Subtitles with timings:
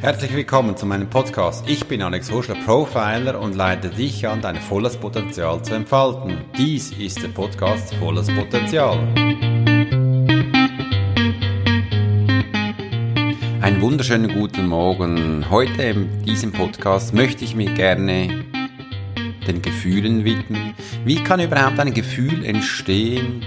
[0.00, 1.68] Herzlich willkommen zu meinem Podcast.
[1.68, 6.38] Ich bin Alex Huschler, Profiler und leite dich an, dein volles Potenzial zu entfalten.
[6.56, 8.96] Dies ist der Podcast Volles Potenzial.
[13.60, 15.50] Einen wunderschönen guten Morgen.
[15.50, 18.46] Heute in diesem Podcast möchte ich mich gerne
[19.46, 20.72] den Gefühlen widmen.
[21.04, 23.44] Wie kann überhaupt ein Gefühl entstehen?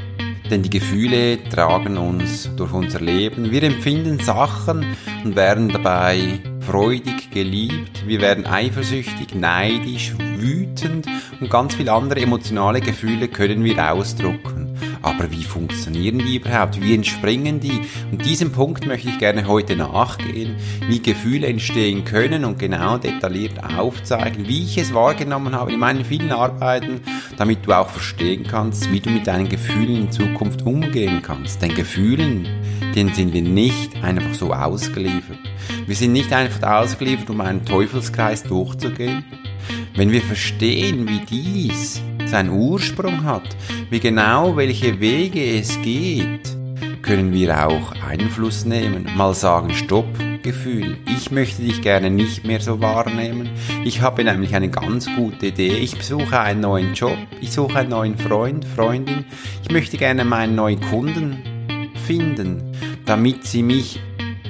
[0.54, 3.50] Denn die Gefühle tragen uns durch unser Leben.
[3.50, 4.86] Wir empfinden Sachen
[5.24, 8.06] und werden dabei freudig geliebt.
[8.06, 11.08] Wir werden eifersüchtig, neidisch, wütend
[11.40, 14.64] und ganz viele andere emotionale Gefühle können wir ausdrucken.
[15.02, 16.82] Aber wie funktionieren die überhaupt?
[16.82, 17.82] Wie entspringen die?
[18.12, 20.56] Und diesem Punkt möchte ich gerne heute nachgehen,
[20.88, 26.06] wie Gefühle entstehen können und genau detailliert aufzeigen, wie ich es wahrgenommen habe in meinen
[26.06, 27.02] vielen Arbeiten,
[27.38, 31.62] damit du auch verstehen kannst, wie du mit deinen Gefühlen in Zukunft umgehen kannst.
[31.62, 32.48] Denn Gefühlen,
[32.96, 35.40] denen sind wir nicht einfach so ausgeliefert.
[35.86, 39.26] Wir sind nicht einfach ausgeliefert, um einen Teufelskreis durchzugehen.
[39.96, 43.56] Wenn wir verstehen, wie dies seinen Ursprung hat,
[43.90, 46.58] wie genau welche Wege es geht,
[47.02, 50.08] können wir auch Einfluss nehmen, mal sagen, stopp,
[50.44, 53.50] Gefühl, ich möchte dich gerne nicht mehr so wahrnehmen.
[53.86, 55.78] Ich habe nämlich eine ganz gute Idee.
[55.78, 59.24] Ich suche einen neuen Job, ich suche einen neuen Freund, Freundin.
[59.64, 61.38] Ich möchte gerne meinen neuen Kunden
[62.06, 62.74] finden,
[63.06, 64.02] damit sie mich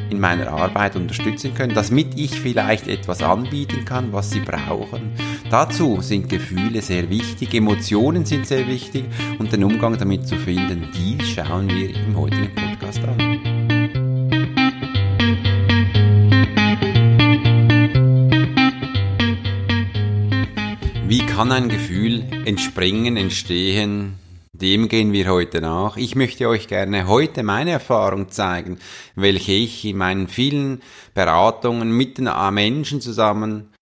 [0.10, 5.12] in meiner Arbeit unterstützen können, damit ich vielleicht etwas anbieten kann, was sie brauchen.
[5.50, 9.06] Dazu sind Gefühle sehr wichtig, Emotionen sind sehr wichtig
[9.40, 13.54] und den Umgang damit zu finden, die schauen wir im heutigen Podcast an.
[21.08, 24.16] Wie kann ein Gefühl entspringen, entstehen,
[24.64, 25.98] dem gehen wir heute nach.
[25.98, 28.80] Ich möchte euch gerne heute meine Erfahrung zeigen,
[29.14, 30.82] welche ich in meinen vielen
[31.14, 33.74] Beratungen mit den Menschen zusammen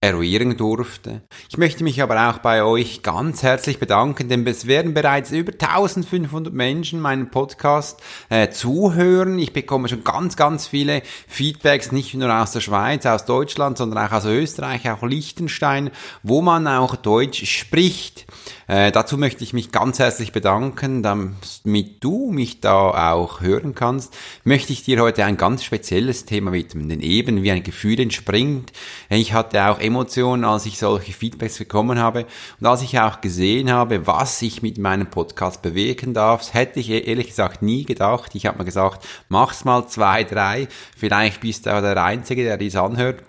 [0.00, 1.22] eruieren durfte.
[1.48, 5.52] Ich möchte mich aber auch bei euch ganz herzlich bedanken, denn es werden bereits über
[5.52, 9.38] 1500 Menschen meinen Podcast äh, zuhören.
[9.40, 14.06] Ich bekomme schon ganz, ganz viele Feedbacks, nicht nur aus der Schweiz, aus Deutschland, sondern
[14.06, 15.90] auch aus Österreich, auch Liechtenstein,
[16.22, 18.26] wo man auch Deutsch spricht.
[18.68, 24.14] Äh, dazu möchte ich mich ganz herzlich bedanken, damit du mich da auch hören kannst,
[24.44, 28.72] möchte ich dir heute ein ganz spezielles Thema widmen, denn eben wie ein Gefühl entspringt.
[29.08, 32.26] Ich hatte auch Emotionen, als ich solche Feedbacks bekommen habe
[32.60, 36.90] und als ich auch gesehen habe, was ich mit meinem Podcast bewegen darf, hätte ich
[36.90, 38.34] ehrlich gesagt nie gedacht.
[38.34, 42.76] Ich habe mir gesagt, mach's mal zwei, drei, vielleicht bist du der Einzige, der dies
[42.76, 43.24] anhört.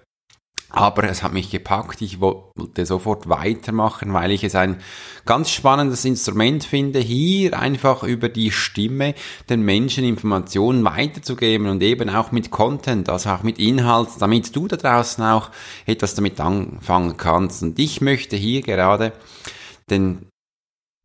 [0.71, 2.01] Aber es hat mich gepackt.
[2.01, 4.77] Ich wollte sofort weitermachen, weil ich es ein
[5.25, 9.15] ganz spannendes Instrument finde, hier einfach über die Stimme
[9.49, 14.67] den Menschen Informationen weiterzugeben und eben auch mit Content, also auch mit Inhalt, damit du
[14.67, 15.49] da draußen auch
[15.87, 17.63] etwas damit anfangen kannst.
[17.63, 19.13] Und ich möchte hier gerade
[19.89, 20.28] den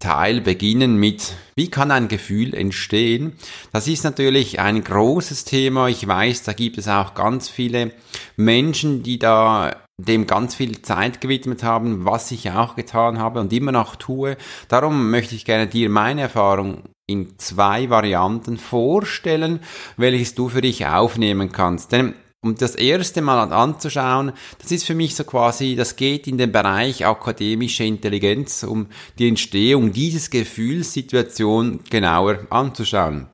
[0.05, 3.33] Teil beginnen mit, wie kann ein Gefühl entstehen?
[3.73, 5.89] Das ist natürlich ein großes Thema.
[5.89, 7.91] Ich weiß, da gibt es auch ganz viele
[8.37, 13.51] Menschen, die da dem ganz viel Zeit gewidmet haben, was ich auch getan habe und
[13.55, 14.37] immer noch tue.
[14.69, 19.61] Darum möchte ich gerne dir meine Erfahrung in zwei Varianten vorstellen,
[19.97, 21.93] welches du für dich aufnehmen kannst.
[21.93, 26.39] Denn um das erste Mal anzuschauen, das ist für mich so quasi, das geht in
[26.39, 28.89] den Bereich akademische Intelligenz, um
[29.19, 33.31] die Entstehung dieses Gefühlssituation genauer anzuschauen.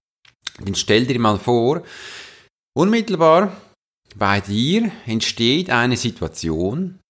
[0.61, 1.83] Denn stell dir mal vor,
[2.77, 3.57] unmittelbar
[4.17, 7.01] bei dir entsteht eine Situation,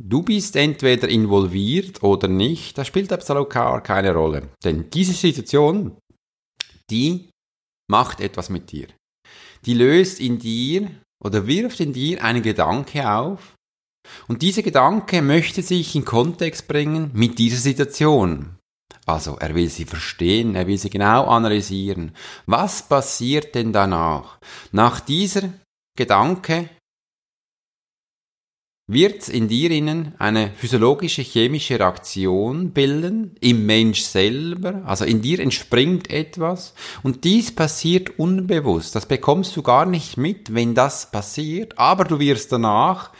[0.00, 4.48] du bist entweder involviert oder nicht, das spielt absolut keine Rolle.
[4.64, 5.96] Denn diese Situation,
[6.90, 7.30] die
[7.90, 8.88] macht etwas mit dir.
[9.64, 10.90] Die löst in dir
[11.24, 13.54] oder wirft in dir einen Gedanke auf
[14.26, 18.56] und dieser Gedanke möchte sich in Kontext bringen mit dieser Situation.
[19.06, 22.12] Also er will sie verstehen, er will sie genau analysieren.
[22.46, 24.38] Was passiert denn danach?
[24.72, 25.50] Nach dieser
[25.96, 26.68] Gedanke
[28.90, 35.40] wird in dir innen eine physiologische chemische Reaktion bilden, im Mensch selber, also in dir
[35.40, 41.78] entspringt etwas und dies passiert unbewusst, das bekommst du gar nicht mit, wenn das passiert,
[41.78, 43.12] aber du wirst danach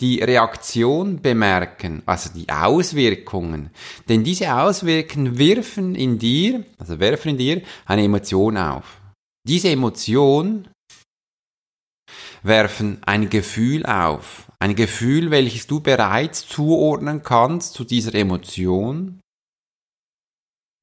[0.00, 3.68] die Reaktion bemerken, also die Auswirkungen,
[4.08, 9.02] denn diese Auswirkungen wirfen in dir, also werfen in dir eine Emotion auf.
[9.46, 10.68] Diese Emotion
[12.42, 19.20] werfen ein Gefühl auf, ein Gefühl, welches du bereits zuordnen kannst zu dieser Emotion.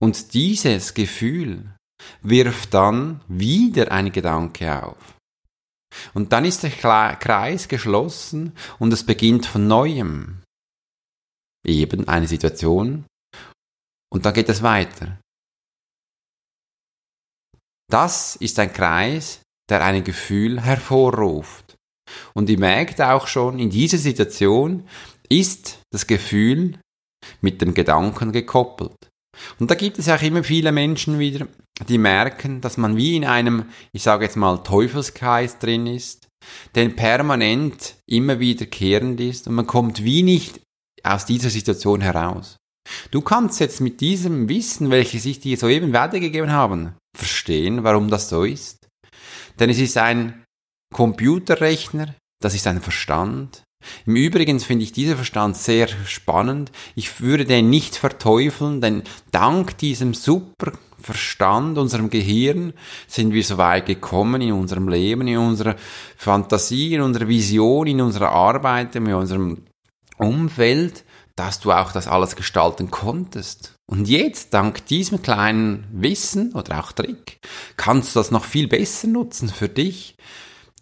[0.02, 1.76] Und dieses Gefühl
[2.22, 5.16] wirft dann wieder ein Gedanke auf.
[6.14, 10.44] Und dann ist der Kreis geschlossen und es beginnt von neuem.
[11.66, 13.06] Eben eine Situation
[14.10, 15.20] und dann geht es weiter.
[17.90, 21.67] Das ist ein Kreis, der ein Gefühl hervorruft.
[22.34, 24.84] Und ihr merkt auch schon, in dieser Situation
[25.30, 26.80] ist das Gefühl
[27.42, 28.96] mit dem Gedanken gekoppelt.
[29.60, 31.48] Und da gibt es auch immer viele Menschen wieder,
[31.88, 36.28] die merken, dass man wie in einem, ich sage jetzt mal, Teufelskreis drin ist,
[36.76, 40.62] der permanent immer wiederkehrend ist und man kommt wie nicht
[41.04, 42.58] aus dieser Situation heraus.
[43.12, 48.30] Du kannst jetzt mit diesem Wissen, welches ich dir soeben weitergegeben habe, verstehen, warum das
[48.30, 48.88] so ist.
[49.60, 50.46] Denn es ist ein
[50.94, 53.64] Computerrechner, das ist ein Verstand.
[54.06, 56.72] Im Übrigen finde ich diesen Verstand sehr spannend.
[56.96, 62.74] Ich würde den nicht verteufeln, denn dank diesem super Verstand, unserem Gehirn,
[63.08, 65.76] sind wir so weit gekommen in unserem Leben, in unserer
[66.18, 69.64] Fantasie, in unserer Vision, in unserer Arbeit, in unserem
[70.18, 71.06] Umfeld,
[71.36, 73.76] dass du auch das alles gestalten konntest.
[73.90, 77.40] Und jetzt, dank diesem kleinen Wissen oder auch Trick,
[77.78, 80.16] kannst du das noch viel besser nutzen für dich.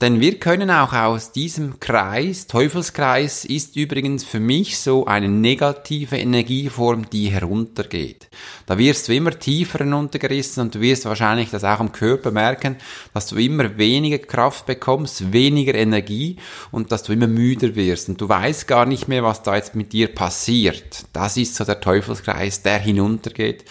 [0.01, 6.17] Denn wir können auch aus diesem Kreis, Teufelskreis ist übrigens für mich so eine negative
[6.17, 8.29] Energieform, die heruntergeht.
[8.65, 12.75] Da wirst du immer tiefer hinuntergerissen und du wirst wahrscheinlich das auch am Körper merken,
[13.13, 16.35] dass du immer weniger Kraft bekommst, weniger Energie
[16.71, 19.75] und dass du immer müder wirst und du weißt gar nicht mehr, was da jetzt
[19.75, 21.05] mit dir passiert.
[21.13, 23.63] Das ist so der Teufelskreis, der hinuntergeht.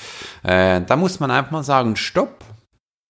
[0.42, 2.42] Äh, da muss man einfach mal sagen, stopp,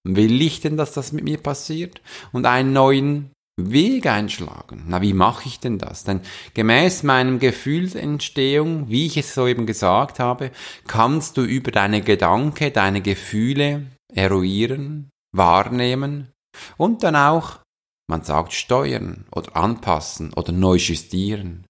[0.05, 2.03] Will ich denn, dass das mit mir passiert?
[2.33, 4.85] Und einen neuen Weg einschlagen.
[4.89, 6.05] Na, wie mache ich denn das?
[6.05, 6.21] Denn
[6.55, 10.51] gemäß meinem Gefühlsentstehung, wie ich es soeben gesagt habe,
[10.87, 16.33] kannst du über deine Gedanken, deine Gefühle eruieren, wahrnehmen
[16.77, 17.61] und dann auch,
[18.09, 21.65] man sagt, steuern oder anpassen oder neu justieren.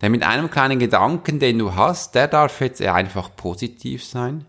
[0.00, 4.46] Denn mit einem kleinen Gedanken, den du hast, der darf jetzt einfach positiv sein,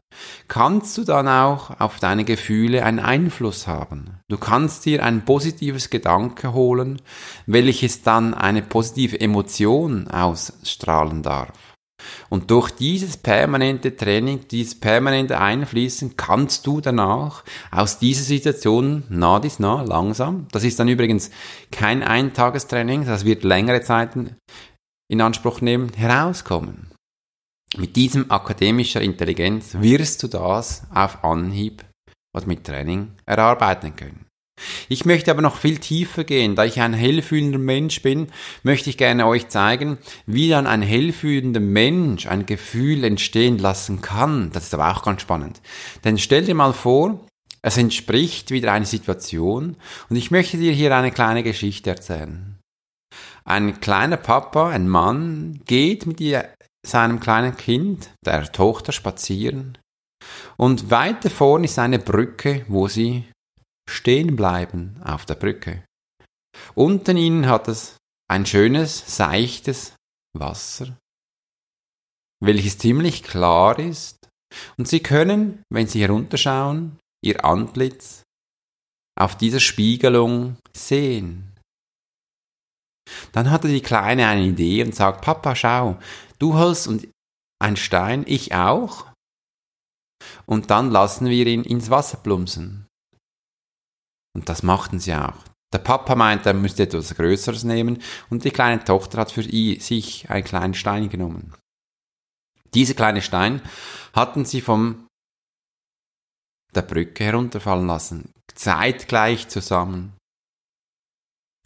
[0.47, 4.19] kannst du dann auch auf deine Gefühle einen Einfluss haben.
[4.29, 7.01] Du kannst dir ein positives Gedanke holen,
[7.45, 11.73] welches dann eine positive Emotion ausstrahlen darf.
[12.29, 19.39] Und durch dieses permanente Training, dieses permanente Einfließen kannst du danach aus dieser Situation nah
[19.39, 21.31] bis nah langsam, das ist dann übrigens
[21.71, 24.35] kein Eintagestraining, das wird längere Zeiten
[25.13, 26.91] in Anspruch nehmen, herauskommen.
[27.77, 31.83] Mit diesem akademischer Intelligenz wirst du das auf Anhieb
[32.33, 34.25] was mit Training erarbeiten können.
[34.87, 36.55] Ich möchte aber noch viel tiefer gehen.
[36.55, 38.27] Da ich ein hellfühlender Mensch bin,
[38.61, 44.51] möchte ich gerne euch zeigen, wie dann ein hellfühlender Mensch ein Gefühl entstehen lassen kann.
[44.51, 45.61] Das ist aber auch ganz spannend.
[46.03, 47.25] Denn stell dir mal vor,
[47.61, 49.77] es entspricht wieder eine Situation
[50.09, 52.52] und ich möchte dir hier eine kleine Geschichte erzählen.
[53.45, 56.53] Ein kleiner Papa, ein Mann, geht mit ihr,
[56.85, 59.77] seinem kleinen Kind, der Tochter, spazieren.
[60.57, 63.29] Und weiter vorn ist eine Brücke, wo sie
[63.89, 65.83] stehen bleiben auf der Brücke.
[66.75, 67.97] Unten ihnen hat es
[68.29, 69.95] ein schönes, seichtes
[70.33, 70.97] Wasser,
[72.41, 74.17] welches ziemlich klar ist,
[74.77, 78.23] und sie können, wenn sie herunterschauen, ihr Antlitz
[79.19, 81.52] auf dieser Spiegelung sehen.
[83.31, 85.97] Dann hatte die Kleine eine Idee und sagt, Papa, schau,
[86.39, 87.07] du holst und
[87.59, 89.07] ein Stein, ich auch.
[90.45, 92.87] Und dann lassen wir ihn ins Wasser plumpsen.
[94.35, 95.37] Und das machten sie auch.
[95.73, 100.29] Der Papa meinte, er müsste etwas Größeres nehmen und die kleine Tochter hat für sich
[100.29, 101.55] einen kleinen Stein genommen.
[102.73, 103.61] Diese kleine Stein
[104.13, 105.07] hatten sie vom
[106.75, 110.13] der Brücke herunterfallen lassen, zeitgleich zusammen.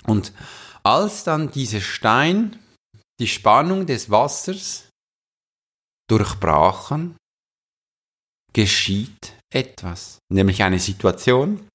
[0.05, 0.33] Und
[0.83, 2.59] als dann dieser Stein
[3.19, 4.89] die Spannung des Wassers
[6.09, 7.17] durchbrachen,
[8.53, 11.67] geschieht etwas, nämlich eine Situation.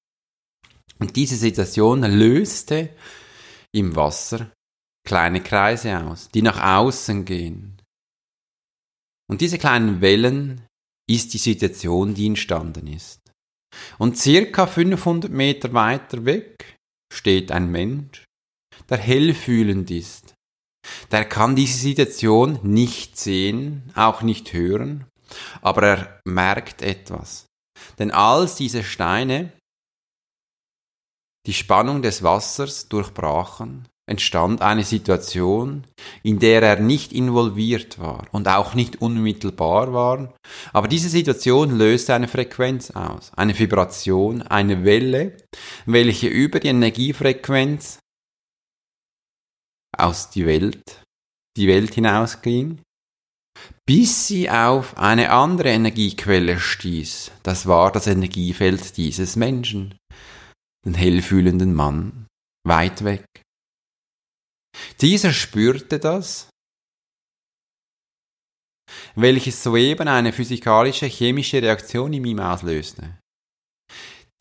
[0.99, 2.95] Und diese Situation löste
[3.73, 4.51] im Wasser
[5.05, 7.81] kleine Kreise aus, die nach außen gehen.
[9.29, 10.65] Und diese kleinen Wellen
[11.09, 13.19] ist die Situation, die entstanden ist.
[13.97, 16.77] Und circa 500 Meter weiter weg
[17.11, 18.23] steht ein Mensch,
[18.89, 20.33] der hellfühlend ist.
[21.11, 25.05] Der kann diese Situation nicht sehen, auch nicht hören,
[25.61, 27.45] aber er merkt etwas.
[27.99, 29.51] Denn als diese Steine
[31.45, 35.85] die Spannung des Wassers durchbrachen, entstand eine Situation,
[36.23, 40.33] in der er nicht involviert war und auch nicht unmittelbar war,
[40.73, 45.37] aber diese Situation löste eine Frequenz aus, eine Vibration, eine Welle,
[45.85, 47.99] welche über die Energiefrequenz
[49.97, 51.01] aus die Welt,
[51.57, 52.81] die Welt hinausging,
[53.85, 57.31] bis sie auf eine andere Energiequelle stieß.
[57.43, 59.97] Das war das Energiefeld dieses Menschen,
[60.85, 62.27] den hellfühlenden Mann,
[62.65, 63.25] weit weg.
[65.01, 66.49] Dieser spürte das,
[69.15, 73.17] welches soeben eine physikalische chemische Reaktion in ihm auslöste.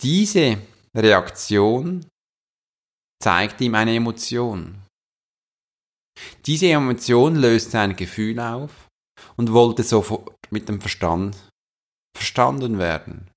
[0.00, 0.58] Diese
[0.96, 2.06] Reaktion
[3.22, 4.81] zeigte ihm eine Emotion.
[6.46, 8.88] Diese Emotion löste ein Gefühl auf
[9.36, 11.36] und wollte sofort mit dem Verstand
[12.16, 13.30] verstanden werden.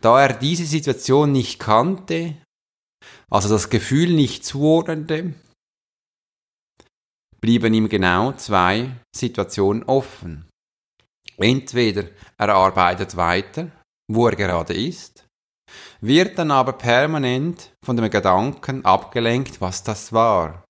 [0.00, 2.36] Da er diese Situation nicht kannte,
[3.30, 5.34] also das Gefühl nicht zuordnete,
[7.40, 10.48] blieben ihm genau zwei Situationen offen.
[11.36, 13.70] Entweder er arbeitet weiter,
[14.10, 15.24] wo er gerade ist,
[16.00, 20.64] wird dann aber permanent von dem Gedanken abgelenkt, was das war.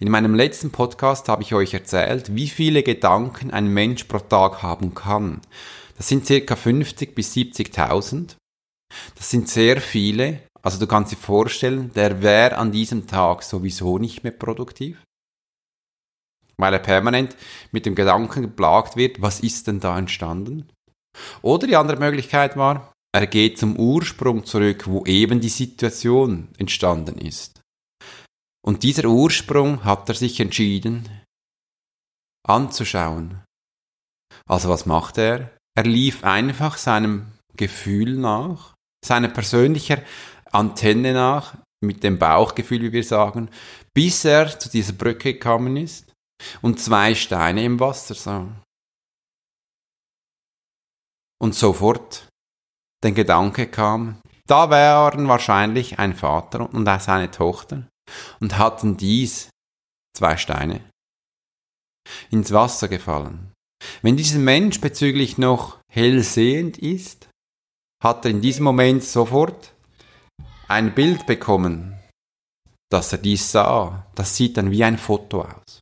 [0.00, 4.62] In meinem letzten Podcast habe ich euch erzählt, wie viele Gedanken ein Mensch pro Tag
[4.62, 5.40] haben kann.
[5.96, 8.36] Das sind circa 50 bis 70.000.
[9.14, 10.40] Das sind sehr viele.
[10.62, 14.98] Also du kannst dir vorstellen, der wäre an diesem Tag sowieso nicht mehr produktiv
[16.58, 17.36] weil er permanent
[17.70, 20.68] mit dem Gedanken geplagt wird, was ist denn da entstanden?
[21.40, 27.18] Oder die andere Möglichkeit war, er geht zum Ursprung zurück, wo eben die Situation entstanden
[27.18, 27.57] ist.
[28.68, 31.08] Und dieser Ursprung hat er sich entschieden
[32.46, 33.42] anzuschauen.
[34.46, 35.56] Also was macht er?
[35.74, 40.02] Er lief einfach seinem Gefühl nach, seiner persönlichen
[40.52, 43.48] Antenne nach, mit dem Bauchgefühl, wie wir sagen,
[43.94, 46.12] bis er zu dieser Brücke gekommen ist
[46.60, 48.46] und zwei Steine im Wasser sah.
[51.40, 52.28] Und sofort
[53.02, 57.88] der Gedanke kam, da waren wahrscheinlich ein Vater und seine Tochter
[58.40, 59.50] und hatten dies,
[60.16, 60.80] zwei Steine,
[62.30, 63.52] ins Wasser gefallen.
[64.02, 67.28] Wenn dieser Mensch bezüglich noch hellsehend ist,
[68.02, 69.72] hat er in diesem Moment sofort
[70.68, 71.98] ein Bild bekommen,
[72.90, 74.06] dass er dies sah.
[74.14, 75.80] Das sieht dann wie ein Foto aus.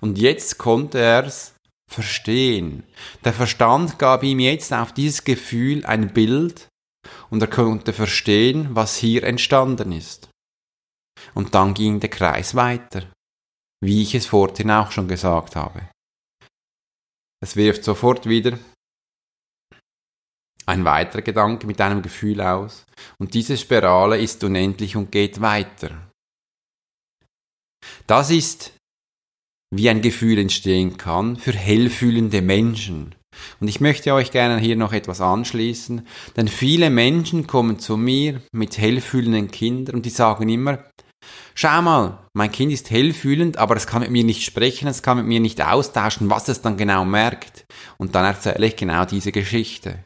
[0.00, 1.54] Und jetzt konnte er es
[1.90, 2.84] verstehen.
[3.24, 6.68] Der Verstand gab ihm jetzt auf dieses Gefühl ein Bild
[7.30, 10.28] und er konnte verstehen, was hier entstanden ist.
[11.34, 13.10] Und dann ging der Kreis weiter,
[13.82, 15.88] wie ich es vorhin auch schon gesagt habe.
[17.42, 18.58] Es wirft sofort wieder
[20.66, 22.84] ein weiterer Gedanke mit einem Gefühl aus
[23.18, 26.08] und diese Spirale ist unendlich und geht weiter.
[28.06, 28.72] Das ist
[29.74, 33.14] wie ein Gefühl entstehen kann für hellfühlende Menschen.
[33.58, 38.42] Und ich möchte euch gerne hier noch etwas anschließen, denn viele Menschen kommen zu mir
[38.52, 40.84] mit hellfühlenden Kindern und die sagen immer,
[41.54, 45.18] schau mal, mein Kind ist hellfühlend, aber es kann mit mir nicht sprechen, es kann
[45.18, 47.64] mit mir nicht austauschen, was es dann genau merkt.
[47.98, 50.04] Und dann erzähle ich genau diese Geschichte.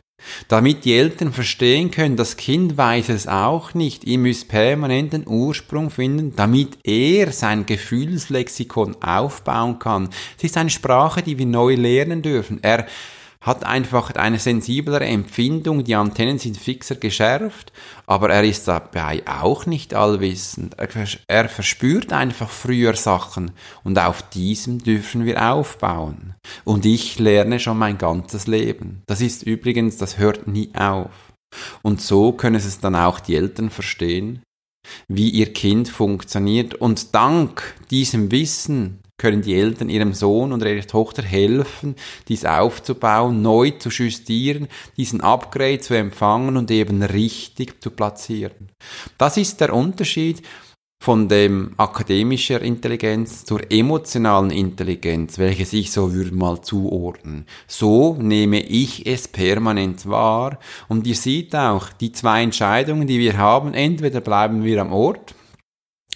[0.48, 4.04] Damit die Eltern verstehen können, das Kind weiß es auch nicht.
[4.04, 10.08] Ihr müsst permanent den Ursprung finden, damit er sein Gefühlslexikon aufbauen kann.
[10.36, 12.58] Es ist eine Sprache, die wir neu lernen dürfen.
[12.62, 12.86] Er
[13.46, 17.72] hat einfach eine sensiblere Empfindung, die Antennen sind fixer geschärft,
[18.04, 20.74] aber er ist dabei auch nicht allwissend.
[20.78, 20.88] Er,
[21.28, 23.52] er verspürt einfach früher Sachen
[23.84, 26.34] und auf diesem dürfen wir aufbauen.
[26.64, 29.02] Und ich lerne schon mein ganzes Leben.
[29.06, 31.32] Das ist übrigens, das hört nie auf.
[31.82, 34.42] Und so können es dann auch die Eltern verstehen,
[35.06, 36.74] wie ihr Kind funktioniert.
[36.74, 41.96] Und dank diesem Wissen können die Eltern ihrem Sohn oder ihrer Tochter helfen,
[42.28, 48.70] dies aufzubauen, neu zu justieren, diesen Upgrade zu empfangen und eben richtig zu platzieren.
[49.18, 50.42] Das ist der Unterschied
[50.98, 57.46] von dem akademischer Intelligenz zur emotionalen Intelligenz, welches ich so würde mal zuordnen.
[57.66, 60.58] So nehme ich es permanent wahr
[60.88, 65.34] und ihr seht auch die zwei Entscheidungen, die wir haben, entweder bleiben wir am Ort,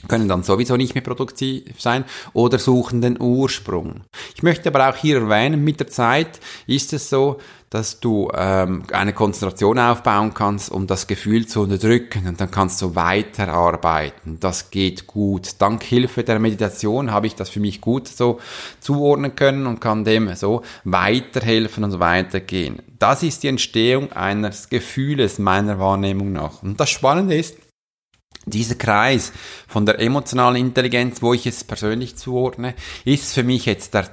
[0.08, 4.02] können dann sowieso nicht mehr produktiv sein oder suchen den Ursprung.
[4.34, 7.38] Ich möchte aber auch hier erwähnen, mit der Zeit ist es so,
[7.70, 12.82] dass du ähm, eine Konzentration aufbauen kannst, um das Gefühl zu unterdrücken und dann kannst
[12.82, 14.40] du weiterarbeiten.
[14.40, 15.52] Das geht gut.
[15.60, 18.40] Dank Hilfe der Meditation habe ich das für mich gut so
[18.80, 22.82] zuordnen können und kann dem so weiterhelfen und weitergehen.
[22.98, 26.64] Das ist die Entstehung eines Gefühles meiner Wahrnehmung nach.
[26.64, 27.56] Und das Spannende ist,
[28.46, 29.32] Dieser Kreis
[29.68, 34.08] von der emotionalen Intelligenz, wo ich es persönlich zuordne, ist für mich jetzt der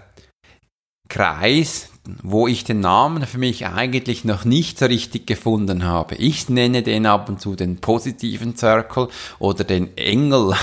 [1.08, 1.90] Kreis,
[2.24, 6.16] wo ich den Namen für mich eigentlich noch nicht so richtig gefunden habe.
[6.16, 9.08] Ich nenne den ab und zu den positiven Circle
[9.40, 10.54] oder den Engel,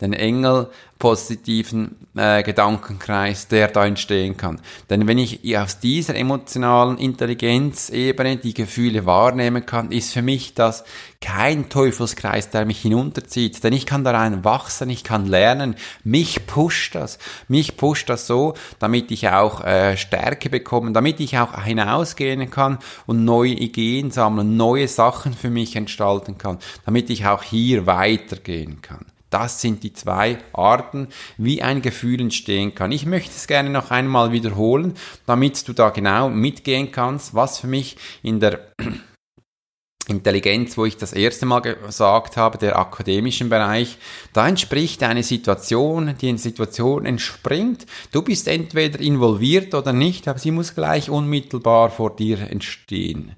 [0.00, 4.60] den Engel positiven äh, Gedankenkreis, der da entstehen kann.
[4.88, 10.84] Denn wenn ich aus dieser emotionalen Intelligenzebene die Gefühle wahrnehmen kann, ist für mich das
[11.20, 13.62] kein Teufelskreis, der mich hinunterzieht.
[13.64, 15.74] Denn ich kann da rein wachsen, ich kann lernen.
[16.04, 17.18] Mich pusht das.
[17.48, 22.78] Mich pusht das so, damit ich auch äh, Stärke bekomme, damit ich auch hinausgehen kann
[23.06, 28.80] und neue Ideen sammeln, neue Sachen für mich entstalten kann, damit ich auch hier weitergehen
[28.80, 29.04] kann.
[29.34, 32.92] Das sind die zwei Arten, wie ein Gefühl entstehen kann.
[32.92, 34.94] Ich möchte es gerne noch einmal wiederholen,
[35.26, 38.60] damit du da genau mitgehen kannst, was für mich in der
[40.06, 43.98] Intelligenz, wo ich das erste Mal gesagt habe, der akademischen Bereich,
[44.32, 47.86] da entspricht eine Situation, die in Situation entspringt.
[48.12, 53.34] Du bist entweder involviert oder nicht, aber sie muss gleich unmittelbar vor dir entstehen.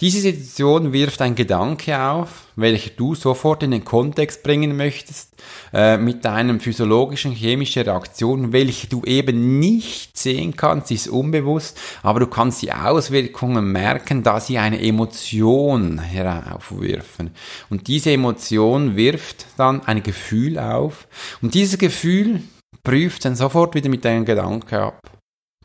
[0.00, 5.34] Diese Situation wirft ein Gedanke auf, welcher du sofort in den Kontext bringen möchtest,
[5.72, 12.20] äh, mit deinem physiologischen, chemischen Reaktion, welche du eben nicht sehen kannst, ist unbewusst, aber
[12.20, 17.30] du kannst die Auswirkungen merken, da sie eine Emotion heraufwirfen.
[17.70, 21.08] Und diese Emotion wirft dann ein Gefühl auf
[21.42, 22.42] und dieses Gefühl
[22.82, 25.00] prüft dann sofort wieder mit deinem Gedanke ab,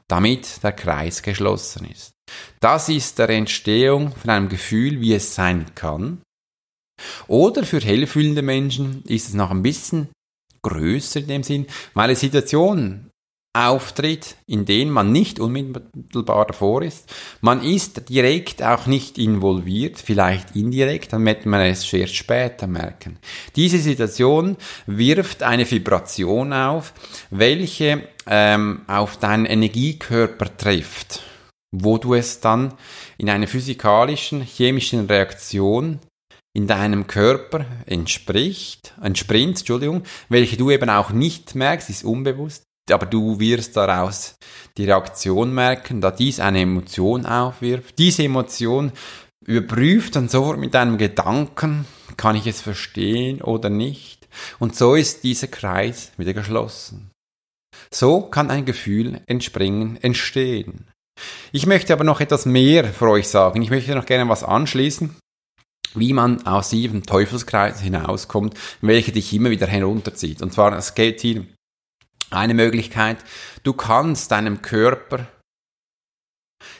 [0.07, 2.11] damit der Kreis geschlossen ist.
[2.59, 6.21] Das ist der Entstehung von einem Gefühl, wie es sein kann.
[7.27, 10.09] Oder für hellfühlende Menschen ist es noch ein bisschen
[10.61, 13.09] größer in dem Sinn, weil eine Situation
[13.53, 17.11] auftritt, in denen man nicht unmittelbar davor ist.
[17.41, 23.17] Man ist direkt auch nicht involviert, vielleicht indirekt, dann wird man es erst später merken.
[23.55, 26.93] Diese Situation wirft eine Vibration auf,
[27.31, 31.23] welche ähm, auf deinen Energiekörper trifft
[31.71, 32.73] wo du es dann
[33.17, 35.99] in einer physikalischen, chemischen Reaktion
[36.55, 43.05] in deinem Körper entspricht, entsprint, Entschuldigung, welche du eben auch nicht merkst, ist unbewusst, aber
[43.05, 44.35] du wirst daraus
[44.77, 47.99] die Reaktion merken, da dies eine Emotion aufwirft.
[47.99, 48.91] Diese Emotion
[49.45, 51.85] überprüft dann sofort mit deinem Gedanken,
[52.17, 54.27] kann ich es verstehen oder nicht?
[54.59, 57.11] Und so ist dieser Kreis wieder geschlossen.
[57.91, 60.87] So kann ein Gefühl entspringen, entstehen.
[61.51, 63.61] Ich möchte aber noch etwas mehr für euch sagen.
[63.61, 65.15] Ich möchte noch gerne was anschließen,
[65.95, 70.41] wie man aus diesem Teufelskreis hinauskommt, welcher dich immer wieder herunterzieht.
[70.41, 71.45] Und zwar, es geht hier
[72.29, 73.17] eine Möglichkeit,
[73.63, 75.27] du kannst deinem Körper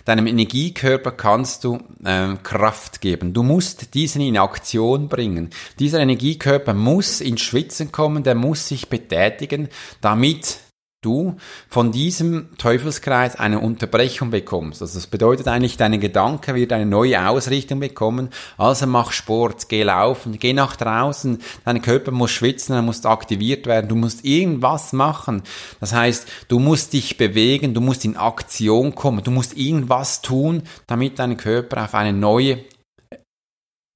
[0.05, 3.33] Deinem Energiekörper kannst du äh, Kraft geben.
[3.33, 5.51] Du musst diesen in Aktion bringen.
[5.77, 9.69] Dieser Energiekörper muss ins Schwitzen kommen, der muss sich betätigen,
[10.01, 10.59] damit
[11.01, 11.37] du
[11.69, 14.81] von diesem Teufelskreis eine Unterbrechung bekommst.
[14.81, 18.29] Also das bedeutet eigentlich, deine Gedanke wird eine neue Ausrichtung bekommen.
[18.57, 21.41] Also mach Sport, geh laufen, geh nach draußen.
[21.63, 23.87] Dein Körper muss schwitzen, er muss aktiviert werden.
[23.87, 25.43] Du musst irgendwas machen.
[25.79, 30.63] Das heißt, du musst dich bewegen, du musst in Aktion kommen, du musst irgendwas tun,
[30.87, 32.59] damit dein Körper auf einen neuen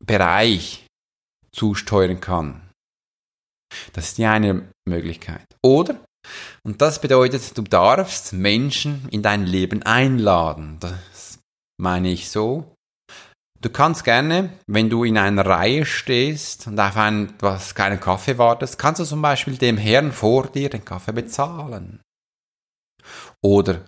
[0.06, 0.86] Bereich
[1.52, 2.62] zusteuern kann.
[3.94, 5.46] Das ist die eine Möglichkeit.
[5.62, 6.00] Oder
[6.64, 10.78] und das bedeutet, du darfst Menschen in dein Leben einladen.
[10.80, 11.40] Das
[11.78, 12.76] meine ich so.
[13.62, 18.38] Du kannst gerne, wenn du in einer Reihe stehst und auf einen, was, keinen Kaffee
[18.38, 22.02] wartest, kannst du zum Beispiel dem Herrn vor dir den Kaffee bezahlen.
[23.42, 23.86] Oder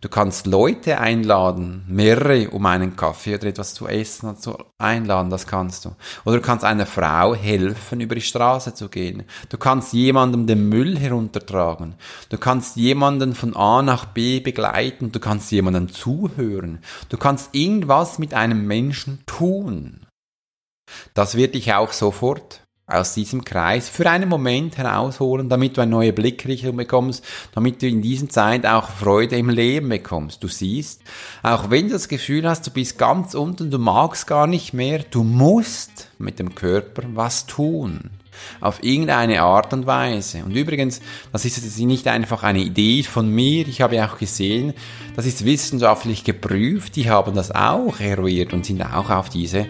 [0.00, 5.28] Du kannst Leute einladen, mehrere, um einen Kaffee oder etwas zu essen und zu einladen,
[5.28, 5.94] das kannst du.
[6.24, 9.24] Oder du kannst einer Frau helfen, über die Straße zu gehen.
[9.50, 11.96] Du kannst jemandem den Müll heruntertragen.
[12.30, 15.12] Du kannst jemanden von A nach B begleiten.
[15.12, 16.78] Du kannst jemandem zuhören.
[17.10, 20.06] Du kannst irgendwas mit einem Menschen tun.
[21.12, 25.90] Das wird dich auch sofort aus diesem Kreis für einen Moment herausholen, damit du eine
[25.90, 30.42] neue Blickrichtung bekommst, damit du in dieser Zeit auch Freude im Leben bekommst.
[30.42, 31.02] Du siehst,
[31.42, 35.04] auch wenn du das Gefühl hast, du bist ganz unten, du magst gar nicht mehr,
[35.10, 38.10] du musst mit dem Körper was tun.
[38.60, 40.42] Auf irgendeine Art und Weise.
[40.44, 41.00] Und übrigens,
[41.30, 43.68] das ist nicht einfach eine Idee von mir.
[43.68, 44.72] Ich habe auch gesehen,
[45.14, 46.96] das ist wissenschaftlich geprüft.
[46.96, 49.66] Die haben das auch eruiert und sind auch auf diese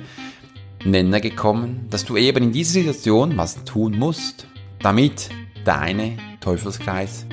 [0.85, 4.47] Nenner gekommen, dass du eben in dieser Situation was tun musst,
[4.81, 5.29] damit
[5.65, 7.27] deine Teufelskreis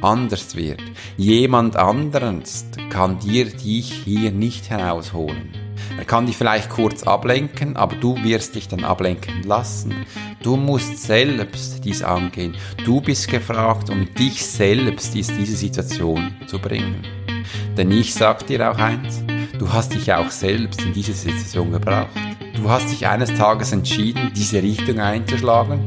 [0.00, 0.80] anders wird.
[1.16, 5.50] Jemand anderes kann dir dich hier nicht herausholen.
[5.96, 10.06] Er kann dich vielleicht kurz ablenken, aber du wirst dich dann ablenken lassen.
[10.42, 12.54] Du musst selbst dies angehen.
[12.84, 17.02] Du bist gefragt, um dich selbst in diese Situation zu bringen.
[17.76, 19.24] Denn ich sag dir auch eins,
[19.58, 22.37] du hast dich auch selbst in diese Situation gebracht.
[22.58, 25.78] Du hast dich eines Tages entschieden, diese Richtung einzuschlagen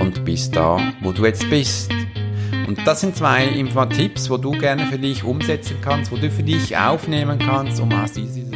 [0.00, 1.92] und bist da, wo du jetzt bist.
[2.66, 6.42] Und das sind zwei Info-Tipps, wo du gerne für dich umsetzen kannst, wo du für
[6.42, 8.49] dich aufnehmen kannst, um aus dieser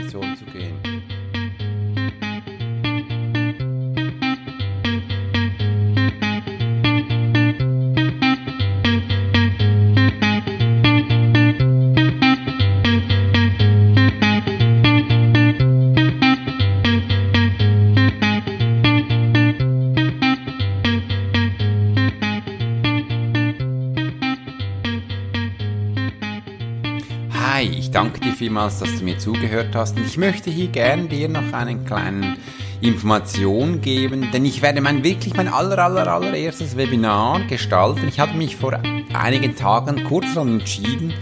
[27.94, 31.52] danke dir vielmals, dass du mir zugehört hast und ich möchte hier gerne dir noch
[31.52, 32.36] einen kleinen
[32.80, 38.08] Information geben, denn ich werde mein wirklich mein aller aller allererstes Webinar gestalten.
[38.08, 38.80] Ich habe mich vor
[39.12, 41.14] einigen Tagen kurz daran entschieden,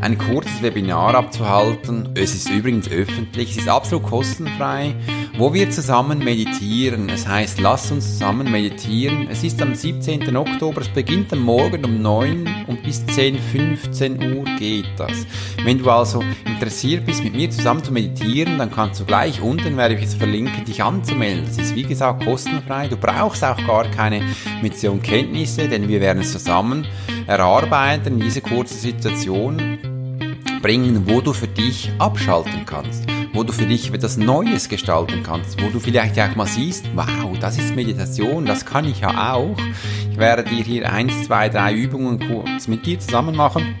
[0.00, 2.08] ein kurzes Webinar abzuhalten.
[2.14, 4.96] Es ist übrigens öffentlich, es ist absolut kostenfrei,
[5.38, 7.08] wo wir zusammen meditieren.
[7.08, 9.28] Es heißt, lass uns zusammen meditieren.
[9.30, 10.36] Es ist am 17.
[10.36, 15.26] Oktober, es beginnt am Morgen um 9 und bis 10, 15 Uhr geht das.
[15.62, 19.76] Wenn du also interessiert bist, mit mir zusammen zu meditieren, dann kannst du gleich unten,
[19.76, 21.44] werde ich es verlinken, dich anzumelden.
[21.48, 22.88] Es ist wie gesagt kostenfrei.
[22.88, 24.22] Du brauchst auch gar keine
[24.60, 26.84] Mission-Kenntnisse, denn wir werden es zusammen
[27.28, 29.78] erarbeiten diese kurze Situation
[30.62, 33.04] bringen, wo du für dich abschalten kannst,
[33.38, 37.38] wo du für dich etwas Neues gestalten kannst, wo du vielleicht auch mal siehst, wow,
[37.38, 39.56] das ist Meditation, das kann ich ja auch.
[40.10, 43.76] Ich werde dir hier eins, zwei, drei Übungen kurz mit dir zusammen machen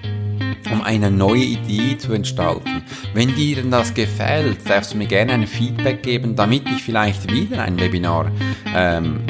[0.70, 2.82] um eine neue Idee zu entstalten.
[3.14, 7.62] Wenn dir das gefällt, darfst du mir gerne ein Feedback geben, damit ich vielleicht wieder
[7.62, 8.30] ein Webinar
[8.76, 9.20] ähm,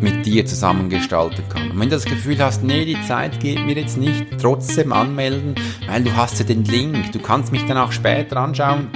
[0.00, 1.70] mit dir zusammengestalten kann.
[1.70, 5.54] Und wenn du das Gefühl hast, nee, die Zeit geht mir jetzt nicht, trotzdem anmelden,
[5.86, 8.88] weil du hast ja den Link, du kannst mich dann auch später anschauen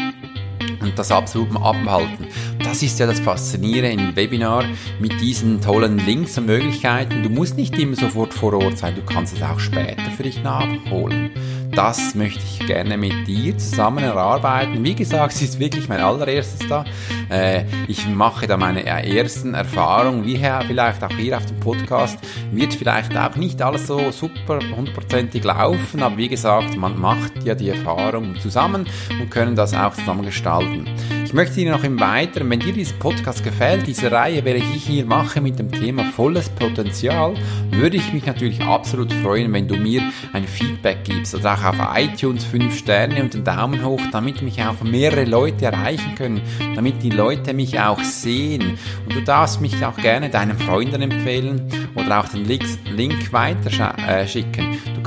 [0.81, 2.27] und das absolut abhalten.
[2.63, 4.65] Das ist ja das Faszinierende im Webinar
[4.99, 7.23] mit diesen tollen Links und Möglichkeiten.
[7.23, 10.43] Du musst nicht immer sofort vor Ort sein, du kannst es auch später für dich
[10.43, 11.31] nachholen
[11.73, 14.83] das möchte ich gerne mit dir zusammen erarbeiten.
[14.85, 16.85] Wie gesagt, es ist wirklich mein allererstes da.
[17.31, 22.19] Äh, ich mache da meine ersten Erfahrungen, wie vielleicht auch hier auf dem Podcast.
[22.53, 27.55] Wird vielleicht auch nicht alles so super hundertprozentig laufen, aber wie gesagt, man macht ja
[27.55, 28.87] die Erfahrung zusammen
[29.21, 30.89] und können das auch zusammen gestalten.
[31.31, 34.85] Ich möchte dir noch im Weiteren, wenn dir dieser Podcast gefällt, diese Reihe, welche ich
[34.85, 37.35] hier mache mit dem Thema volles Potenzial,
[37.71, 41.77] würde ich mich natürlich absolut freuen, wenn du mir ein Feedback gibst oder auch auf
[41.95, 46.41] iTunes 5 Sterne und einen Daumen hoch, damit mich auch mehrere Leute erreichen können,
[46.75, 48.77] damit die Leute mich auch sehen.
[49.07, 51.63] Und du darfst mich auch gerne deinen Freunden empfehlen
[51.95, 54.27] oder auch den Link weiter äh,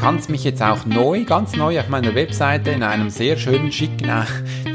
[0.04, 4.12] kannst mich jetzt auch neu, ganz neu auf meiner Webseite in einem sehr schönen, schicken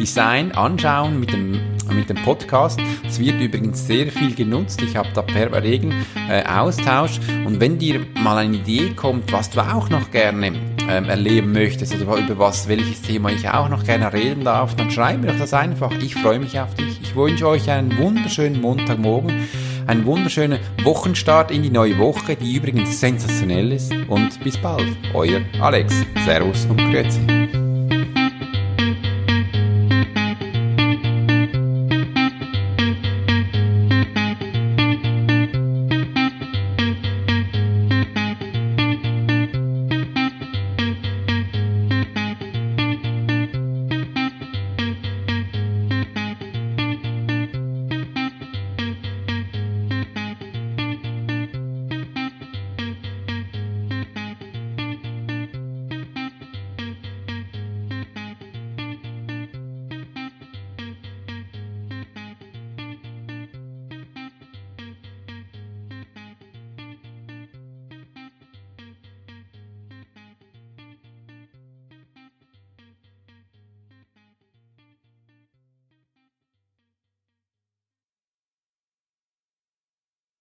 [0.01, 1.49] Design anschauen mit dem
[1.89, 2.81] dem, mit dem Podcast.
[3.07, 4.81] Es wird übrigens sehr viel genutzt.
[4.83, 5.93] Ich habe da per Regen
[6.29, 7.21] äh, Austausch.
[7.45, 10.53] Und wenn dir mal eine Idee kommt, was du auch noch gerne
[10.89, 14.91] ähm, erleben möchtest oder über was, welches Thema ich auch noch gerne reden darf, dann
[14.91, 15.93] schreib mir doch das einfach.
[16.01, 17.01] Ich freue mich auf dich.
[17.03, 19.49] Ich wünsche euch einen wunderschönen Montagmorgen,
[19.89, 23.93] einen wunderschönen Wochenstart in die neue Woche, die übrigens sensationell ist.
[24.09, 24.97] Und bis bald.
[25.15, 26.05] Euer Alex.
[26.25, 27.68] Servus und Grüezi.